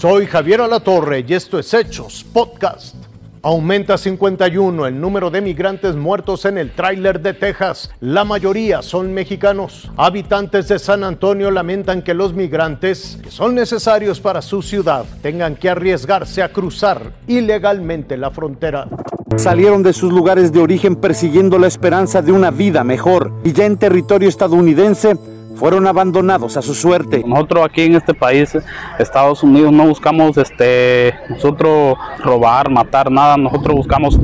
Soy 0.00 0.24
Javier 0.24 0.62
Alatorre 0.62 1.26
y 1.28 1.34
esto 1.34 1.58
es 1.58 1.74
Hechos 1.74 2.24
Podcast. 2.24 2.94
Aumenta 3.42 3.98
51 3.98 4.86
el 4.86 4.98
número 4.98 5.30
de 5.30 5.42
migrantes 5.42 5.94
muertos 5.94 6.46
en 6.46 6.56
el 6.56 6.70
tráiler 6.70 7.20
de 7.20 7.34
Texas. 7.34 7.90
La 8.00 8.24
mayoría 8.24 8.80
son 8.80 9.12
mexicanos. 9.12 9.90
Habitantes 9.98 10.68
de 10.68 10.78
San 10.78 11.04
Antonio 11.04 11.50
lamentan 11.50 12.00
que 12.00 12.14
los 12.14 12.32
migrantes, 12.32 13.18
que 13.22 13.30
son 13.30 13.54
necesarios 13.54 14.20
para 14.20 14.40
su 14.40 14.62
ciudad, 14.62 15.04
tengan 15.20 15.54
que 15.54 15.68
arriesgarse 15.68 16.42
a 16.42 16.50
cruzar 16.50 17.12
ilegalmente 17.26 18.16
la 18.16 18.30
frontera. 18.30 18.88
Salieron 19.36 19.82
de 19.82 19.92
sus 19.92 20.10
lugares 20.10 20.50
de 20.50 20.60
origen 20.60 20.96
persiguiendo 20.96 21.58
la 21.58 21.66
esperanza 21.66 22.22
de 22.22 22.32
una 22.32 22.50
vida 22.50 22.84
mejor 22.84 23.32
y 23.44 23.52
ya 23.52 23.66
en 23.66 23.76
territorio 23.76 24.30
estadounidense 24.30 25.18
fueron 25.60 25.86
abandonados 25.86 26.56
a 26.56 26.62
su 26.62 26.74
suerte. 26.74 27.22
Nosotros 27.26 27.66
aquí 27.66 27.82
en 27.82 27.94
este 27.94 28.14
país, 28.14 28.56
Estados 28.98 29.42
Unidos, 29.42 29.70
no 29.70 29.86
buscamos 29.86 30.38
este, 30.38 31.14
nosotros 31.28 31.98
robar, 32.24 32.70
matar, 32.70 33.12
nada, 33.12 33.36
nosotros 33.36 33.76
buscamos 33.76 34.18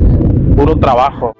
puro 0.55 0.75
trabajo. 0.77 1.35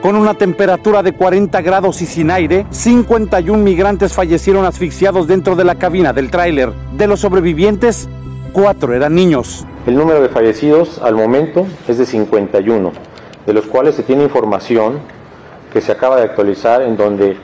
Con 0.00 0.16
una 0.16 0.32
temperatura 0.32 1.02
de 1.02 1.12
40 1.12 1.60
grados 1.60 2.00
y 2.00 2.06
sin 2.06 2.30
aire, 2.30 2.64
51 2.70 3.62
migrantes 3.62 4.14
fallecieron 4.14 4.64
asfixiados 4.64 5.26
dentro 5.26 5.54
de 5.54 5.64
la 5.64 5.74
cabina 5.74 6.14
del 6.14 6.30
tráiler. 6.30 6.72
De 6.96 7.06
los 7.06 7.20
sobrevivientes, 7.20 8.08
cuatro 8.54 8.94
eran 8.94 9.14
niños. 9.14 9.66
El 9.86 9.96
número 9.96 10.22
de 10.22 10.30
fallecidos 10.30 10.98
al 11.02 11.14
momento 11.14 11.66
es 11.86 11.98
de 11.98 12.06
51, 12.06 12.90
de 13.44 13.52
los 13.52 13.66
cuales 13.66 13.96
se 13.96 14.02
tiene 14.02 14.24
información 14.24 15.00
que 15.74 15.82
se 15.82 15.92
acaba 15.92 16.16
de 16.16 16.22
actualizar 16.22 16.80
en 16.80 16.96
donde 16.96 17.36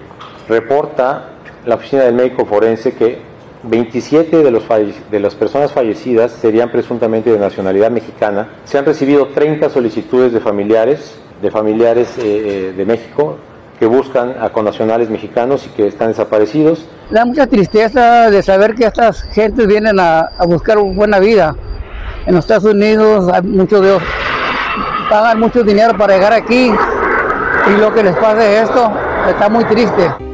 reporta 0.49 1.35
la 1.69 1.75
oficina 1.75 2.05
del 2.05 2.15
médico 2.15 2.47
forense 2.47 2.95
que 2.95 3.19
27 3.63 4.43
de, 4.43 4.51
los 4.51 4.65
de 5.11 5.21
las 5.21 5.35
personas 5.35 5.71
fallecidas 5.71 6.33
serían 6.33 6.71
presuntamente 6.71 7.31
de 7.31 7.39
nacionalidad 7.39 7.91
mexicana. 7.91 8.49
Se 8.65 8.79
han 8.79 8.87
recibido 8.87 9.29
30 9.29 9.69
solicitudes 9.69 10.33
de 10.33 10.41
familiares, 10.41 11.17
de 11.43 11.51
familiares 11.51 12.09
eh, 12.17 12.23
eh, 12.25 12.75
de 12.75 12.87
México 12.87 13.37
que 13.79 13.85
buscan 13.85 14.37
a 14.41 14.49
connacionales 14.49 15.11
mexicanos 15.11 15.67
y 15.67 15.69
que 15.77 15.87
están 15.87 16.09
desaparecidos. 16.09 16.87
Da 17.11 17.27
mucha 17.27 17.47
tristeza 17.47 18.31
de 18.31 18.43
saber 18.43 18.75
que 18.75 18.87
estas 18.87 19.23
gentes 19.35 19.67
vienen 19.67 20.01
a, 20.01 20.31
buscar 20.47 20.79
una 20.79 20.97
buena 20.97 21.19
vida. 21.19 21.55
En 22.25 22.35
los 22.35 22.47
Estados 22.47 22.65
Unidos 22.65 23.31
hay 23.31 23.43
muchos 23.43 23.83
de 23.83 23.99
pagan 25.11 25.39
mucho 25.39 25.63
dinero 25.63 25.97
para 25.99 26.15
llegar 26.15 26.33
aquí 26.33 26.71
y 27.67 27.79
lo 27.79 27.93
que 27.93 28.03
les 28.03 28.17
pasa 28.17 28.51
es 28.51 28.63
esto 28.63 28.91
está 29.29 29.51
muy 29.51 29.65
triste. 29.65 30.28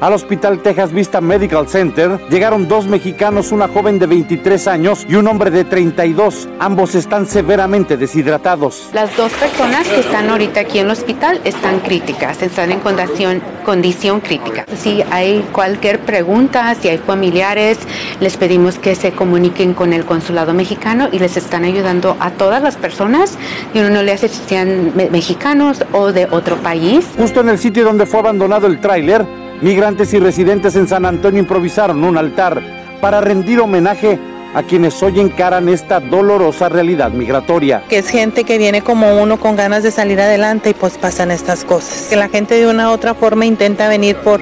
Al 0.00 0.14
Hospital 0.14 0.60
Texas 0.60 0.94
Vista 0.94 1.20
Medical 1.20 1.68
Center 1.68 2.18
llegaron 2.30 2.68
dos 2.68 2.86
mexicanos, 2.86 3.52
una 3.52 3.68
joven 3.68 3.98
de 3.98 4.06
23 4.06 4.66
años 4.66 5.04
y 5.06 5.16
un 5.16 5.28
hombre 5.28 5.50
de 5.50 5.64
32. 5.64 6.48
Ambos 6.58 6.94
están 6.94 7.26
severamente 7.26 7.98
deshidratados. 7.98 8.88
Las 8.94 9.14
dos 9.14 9.30
personas 9.32 9.86
que 9.86 10.00
están 10.00 10.30
ahorita 10.30 10.60
aquí 10.60 10.78
en 10.78 10.86
el 10.86 10.92
hospital 10.92 11.42
están 11.44 11.80
críticas, 11.80 12.40
están 12.40 12.72
en 12.72 12.80
condición, 12.80 13.42
condición 13.62 14.20
crítica. 14.20 14.64
Si 14.74 15.02
hay 15.10 15.46
cualquier 15.52 16.00
pregunta, 16.00 16.74
si 16.76 16.88
hay 16.88 16.96
familiares, 16.96 17.76
les 18.20 18.38
pedimos 18.38 18.78
que 18.78 18.94
se 18.94 19.12
comuniquen 19.12 19.74
con 19.74 19.92
el 19.92 20.06
consulado 20.06 20.54
mexicano 20.54 21.10
y 21.12 21.18
les 21.18 21.36
están 21.36 21.64
ayudando 21.64 22.16
a 22.20 22.30
todas 22.30 22.62
las 22.62 22.76
personas 22.76 23.36
y 23.74 23.80
uno 23.80 23.90
no 23.90 24.02
le 24.02 24.12
hace 24.12 24.28
si 24.28 24.42
sean 24.48 24.94
mexicanos 24.94 25.84
o 25.92 26.10
de 26.10 26.26
otro 26.30 26.56
país. 26.56 27.06
Justo 27.18 27.42
en 27.42 27.50
el 27.50 27.58
sitio 27.58 27.84
donde 27.84 28.06
fue 28.06 28.20
abandonado 28.20 28.66
el 28.66 28.80
tráiler, 28.80 29.49
Migrantes 29.62 30.14
y 30.14 30.18
residentes 30.18 30.74
en 30.76 30.88
San 30.88 31.04
Antonio 31.04 31.38
improvisaron 31.38 32.02
un 32.02 32.16
altar 32.16 32.62
para 33.02 33.20
rendir 33.20 33.60
homenaje 33.60 34.18
a 34.54 34.62
quienes 34.62 35.02
hoy 35.02 35.20
encaran 35.20 35.68
esta 35.68 36.00
dolorosa 36.00 36.70
realidad 36.70 37.10
migratoria. 37.10 37.82
Que 37.90 37.98
es 37.98 38.08
gente 38.08 38.44
que 38.44 38.56
viene 38.56 38.80
como 38.80 39.20
uno 39.20 39.38
con 39.38 39.56
ganas 39.56 39.82
de 39.82 39.90
salir 39.90 40.18
adelante 40.18 40.70
y 40.70 40.74
pues 40.74 40.96
pasan 40.96 41.30
estas 41.30 41.64
cosas. 41.64 42.06
Que 42.08 42.16
la 42.16 42.30
gente 42.30 42.54
de 42.54 42.68
una 42.68 42.88
u 42.88 42.92
otra 42.94 43.12
forma 43.12 43.44
intenta 43.44 43.86
venir 43.88 44.16
por 44.16 44.40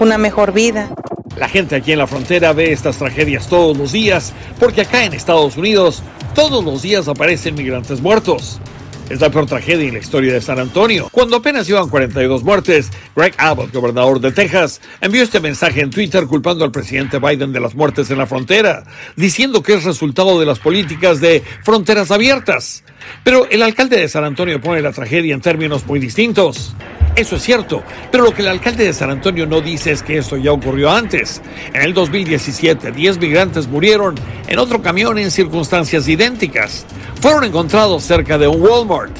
una 0.00 0.18
mejor 0.18 0.52
vida. 0.52 0.88
La 1.38 1.48
gente 1.48 1.76
aquí 1.76 1.92
en 1.92 1.98
la 1.98 2.08
frontera 2.08 2.52
ve 2.52 2.72
estas 2.72 2.96
tragedias 2.96 3.46
todos 3.46 3.76
los 3.76 3.92
días 3.92 4.32
porque 4.58 4.80
acá 4.80 5.04
en 5.04 5.12
Estados 5.12 5.56
Unidos 5.56 6.02
todos 6.34 6.64
los 6.64 6.82
días 6.82 7.06
aparecen 7.06 7.54
migrantes 7.54 8.00
muertos. 8.00 8.60
Es 9.08 9.20
la 9.20 9.30
peor 9.30 9.46
tragedia 9.46 9.86
en 9.86 9.94
la 9.94 10.00
historia 10.00 10.32
de 10.32 10.40
San 10.40 10.58
Antonio. 10.58 11.08
Cuando 11.12 11.36
apenas 11.36 11.68
iban 11.68 11.88
42 11.88 12.42
muertes, 12.42 12.90
Greg 13.14 13.34
Abbott, 13.38 13.72
gobernador 13.72 14.20
de 14.20 14.32
Texas, 14.32 14.80
envió 15.00 15.22
este 15.22 15.38
mensaje 15.38 15.80
en 15.80 15.90
Twitter 15.90 16.26
culpando 16.26 16.64
al 16.64 16.72
presidente 16.72 17.20
Biden 17.20 17.52
de 17.52 17.60
las 17.60 17.76
muertes 17.76 18.10
en 18.10 18.18
la 18.18 18.26
frontera, 18.26 18.82
diciendo 19.14 19.62
que 19.62 19.74
es 19.74 19.84
resultado 19.84 20.40
de 20.40 20.46
las 20.46 20.58
políticas 20.58 21.20
de 21.20 21.44
fronteras 21.62 22.10
abiertas. 22.10 22.82
Pero 23.22 23.48
el 23.48 23.62
alcalde 23.62 24.00
de 24.00 24.08
San 24.08 24.24
Antonio 24.24 24.60
pone 24.60 24.82
la 24.82 24.92
tragedia 24.92 25.34
en 25.34 25.40
términos 25.40 25.86
muy 25.86 26.00
distintos. 26.00 26.74
Eso 27.16 27.36
es 27.36 27.42
cierto, 27.42 27.82
pero 28.12 28.24
lo 28.24 28.34
que 28.34 28.42
el 28.42 28.48
alcalde 28.48 28.84
de 28.84 28.92
San 28.92 29.08
Antonio 29.08 29.46
no 29.46 29.62
dice 29.62 29.90
es 29.90 30.02
que 30.02 30.18
esto 30.18 30.36
ya 30.36 30.52
ocurrió 30.52 30.90
antes. 30.90 31.40
En 31.72 31.80
el 31.80 31.94
2017, 31.94 32.92
10 32.92 33.18
migrantes 33.18 33.66
murieron 33.68 34.16
en 34.46 34.58
otro 34.58 34.82
camión 34.82 35.16
en 35.16 35.30
circunstancias 35.30 36.06
idénticas. 36.08 36.84
Fueron 37.22 37.44
encontrados 37.44 38.02
cerca 38.02 38.36
de 38.36 38.46
un 38.46 38.60
Walmart. 38.60 39.16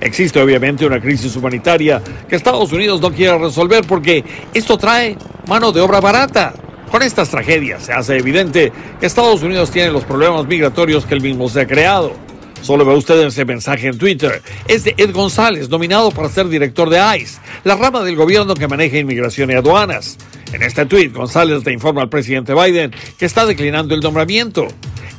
Existe 0.00 0.40
obviamente 0.40 0.86
una 0.86 1.02
crisis 1.02 1.36
humanitaria 1.36 2.00
que 2.26 2.36
Estados 2.36 2.72
Unidos 2.72 3.02
no 3.02 3.12
quiere 3.12 3.36
resolver 3.36 3.84
porque 3.86 4.24
esto 4.54 4.78
trae 4.78 5.18
mano 5.46 5.70
de 5.70 5.82
obra 5.82 6.00
barata. 6.00 6.54
Con 6.90 7.02
estas 7.02 7.28
tragedias 7.28 7.82
se 7.82 7.92
hace 7.92 8.16
evidente 8.16 8.72
que 8.98 9.04
Estados 9.04 9.42
Unidos 9.42 9.70
tiene 9.70 9.90
los 9.90 10.04
problemas 10.04 10.46
migratorios 10.46 11.04
que 11.04 11.12
él 11.12 11.20
mismo 11.20 11.46
se 11.50 11.60
ha 11.60 11.66
creado. 11.66 12.27
Solo 12.62 12.84
ve 12.84 12.94
usted 12.94 13.26
ese 13.26 13.44
mensaje 13.44 13.88
en 13.88 13.98
Twitter. 13.98 14.42
Es 14.66 14.84
de 14.84 14.94
Ed 14.96 15.12
González, 15.12 15.68
nominado 15.68 16.10
para 16.10 16.28
ser 16.28 16.48
director 16.48 16.90
de 16.90 17.00
ICE, 17.18 17.40
la 17.64 17.76
rama 17.76 18.02
del 18.02 18.16
gobierno 18.16 18.54
que 18.54 18.68
maneja 18.68 18.98
inmigración 18.98 19.50
y 19.50 19.54
aduanas. 19.54 20.18
En 20.52 20.62
este 20.62 20.86
tweet, 20.86 21.10
González 21.10 21.64
le 21.64 21.72
informa 21.72 22.02
al 22.02 22.08
presidente 22.08 22.54
Biden 22.54 22.92
que 23.18 23.26
está 23.26 23.46
declinando 23.46 23.94
el 23.94 24.00
nombramiento. 24.00 24.66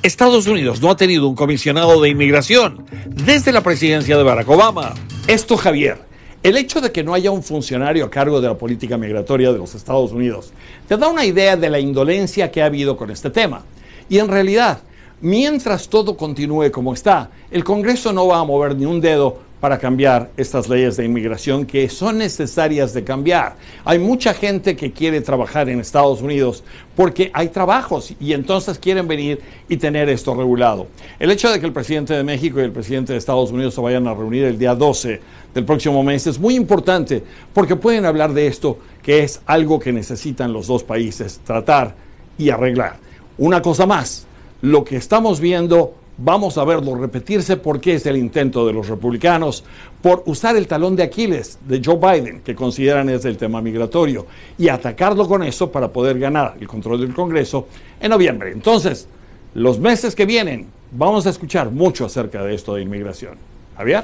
Estados 0.02 0.48
Unidos 0.48 0.82
no 0.82 0.92
ha 0.92 0.96
tenido 0.96 1.28
un 1.28 1.36
comisionado 1.36 2.02
de 2.02 2.10
inmigración 2.10 2.86
desde 3.06 3.52
la 3.52 3.62
presidencia 3.62 4.18
de 4.18 4.24
Barack 4.24 4.50
Obama. 4.50 4.94
Esto, 5.28 5.58
Javier, 5.58 5.98
el 6.42 6.56
hecho 6.56 6.80
de 6.80 6.92
que 6.92 7.04
no 7.04 7.14
haya 7.14 7.32
un 7.32 7.44
funcionario 7.44 8.06
a 8.06 8.10
cargo 8.10 8.40
de 8.40 8.48
la 8.48 8.58
política 8.58 8.98
migratoria 8.98 9.52
de 9.52 9.58
los 9.58 9.76
Estados 9.76 10.14
Unidos 10.14 10.54
te 10.88 10.96
da 10.96 11.10
una 11.10 11.26
idea 11.26 11.58
de 11.58 11.70
la 11.70 11.80
indolencia 11.80 12.50
que 12.50 12.62
ha 12.62 12.68
habido 12.68 12.96
con 12.96 13.12
este 13.12 13.30
tema. 13.30 13.66
Y 14.08 14.20
en 14.20 14.30
realidad, 14.30 14.82
mientras 15.22 15.90
todo 15.90 16.16
continúe 16.16 16.72
como 16.72 16.94
está, 16.94 17.30
el 17.52 17.64
Congreso 17.64 18.14
no 18.14 18.28
va 18.28 18.40
a 18.40 18.44
mover 18.44 18.76
ni 18.76 18.86
un 18.86 19.02
dedo 19.02 19.50
para 19.60 19.78
cambiar 19.78 20.32
estas 20.38 20.70
leyes 20.70 20.96
de 20.98 21.06
inmigración 21.06 21.66
que 21.66 21.90
son 21.90 22.18
necesarias 22.18 22.94
de 22.94 23.04
cambiar. 23.04 23.56
Hay 23.84 24.00
mucha 24.00 24.34
gente 24.34 24.76
que 24.76 24.92
quiere 24.92 25.22
trabajar 25.22 25.68
en 25.70 25.80
Estados 25.80 26.22
Unidos 26.22 26.64
porque 26.96 27.30
hay 27.34 27.50
trabajos 27.50 28.14
y 28.20 28.34
entonces 28.34 28.80
quieren 28.80 29.08
venir 29.08 29.42
y 29.68 29.78
tener 29.78 30.08
esto 30.10 30.34
regulado. 30.34 30.88
El 31.20 31.32
hecho 31.32 31.52
de 31.52 31.60
que 31.60 31.66
el 31.66 31.74
presidente 31.74 32.14
de 32.14 32.24
México 32.24 32.60
y 32.60 32.64
el 32.64 32.72
presidente 32.72 33.14
de 33.14 33.20
Estados 33.20 33.52
Unidos 33.52 33.74
se 33.74 33.82
vayan 33.82 34.08
a 34.08 34.14
reunir 34.14 34.46
el 34.46 34.58
día 34.58 34.76
12 34.76 35.20
del 35.54 35.66
próximo 35.66 36.04
mes 36.04 36.26
es 36.28 36.40
muy 36.40 36.56
importante 36.56 37.24
porque 37.54 37.76
pueden 37.76 38.06
hablar 38.06 38.34
de 38.34 38.48
esto 38.48 38.80
que 39.02 39.24
es 39.24 39.42
algo 39.46 39.80
que 39.80 39.92
necesitan 39.92 40.54
los 40.54 40.68
dos 40.68 40.84
países 40.84 41.42
tratar 41.44 41.96
y 42.38 42.50
arreglar. 42.50 42.98
Una 43.38 43.62
cosa 43.62 43.86
más, 43.86 44.26
lo 44.62 44.84
que 44.84 44.98
estamos 44.98 45.40
viendo 45.40 45.94
vamos 46.22 46.58
a 46.58 46.66
verlo 46.66 46.96
repetirse 46.96 47.58
porque 47.58 47.96
es 47.96 48.06
el 48.06 48.18
intento 48.18 48.68
de 48.68 48.74
los 48.74 48.88
republicanos 48.88 49.64
por 50.02 50.24
usar 50.26 50.56
el 50.58 50.68
talón 50.68 50.96
de 50.96 51.04
Aquiles 51.04 51.60
de 51.66 51.82
Joe 51.84 51.98
Biden, 51.98 52.42
que 52.42 52.56
consideran 52.56 53.10
es 53.10 53.26
el 53.26 53.38
tema 53.38 53.62
migratorio, 53.62 54.26
y 54.58 54.68
atacarlo 54.68 55.28
con 55.28 55.44
eso 55.44 55.72
para 55.72 55.88
poder 55.88 56.20
ganar 56.20 56.56
el 56.60 56.68
control 56.68 57.02
del 57.02 57.14
Congreso 57.14 57.68
en 58.00 58.10
noviembre. 58.10 58.52
Entonces, 58.52 59.08
los 59.54 59.80
meses 59.80 60.16
que 60.16 60.26
vienen 60.26 60.68
vamos 60.92 61.26
a 61.26 61.30
escuchar 61.30 61.72
mucho 61.72 62.06
acerca 62.06 62.44
de 62.44 62.54
esto 62.54 62.76
de 62.76 62.82
inmigración. 62.82 63.38
Javier. 63.78 64.04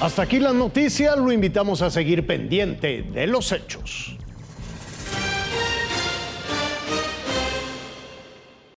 Hasta 0.00 0.22
aquí 0.22 0.38
la 0.38 0.52
noticia, 0.52 1.16
lo 1.16 1.32
invitamos 1.32 1.80
a 1.80 1.90
seguir 1.90 2.26
pendiente 2.26 3.02
de 3.02 3.26
los 3.26 3.50
hechos. 3.52 4.15